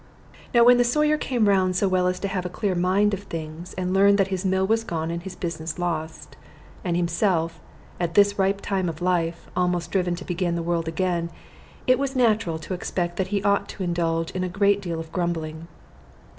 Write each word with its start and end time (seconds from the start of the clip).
Now 0.51 0.63
when 0.63 0.79
the 0.79 0.83
Sawyer 0.83 1.15
came 1.15 1.47
round 1.47 1.75
so 1.75 1.87
well 1.87 2.07
as 2.07 2.19
to 2.21 2.27
have 2.27 2.43
a 2.43 2.49
clear 2.49 2.73
mind 2.73 3.13
of 3.13 3.21
things, 3.21 3.75
and 3.75 3.93
learn 3.93 4.15
that 4.15 4.29
his 4.29 4.43
mill 4.43 4.65
was 4.65 4.83
gone 4.83 5.11
and 5.11 5.21
his 5.21 5.35
business 5.35 5.77
lost, 5.77 6.37
and 6.83 6.97
himself, 6.97 7.59
at 7.99 8.15
this 8.15 8.39
ripe 8.39 8.61
time 8.61 8.89
of 8.89 8.99
life, 8.99 9.45
almost 9.55 9.91
driven 9.91 10.15
to 10.15 10.25
begin 10.25 10.55
the 10.55 10.63
world 10.63 10.87
again, 10.87 11.29
it 11.85 11.99
was 11.99 12.15
natural 12.15 12.57
to 12.57 12.73
expect 12.73 13.17
that 13.17 13.27
he 13.27 13.43
ought 13.43 13.69
to 13.69 13.83
indulge 13.83 14.31
in 14.31 14.43
a 14.43 14.49
good 14.49 14.81
deal 14.81 14.99
of 14.99 15.11
grumbling. 15.11 15.67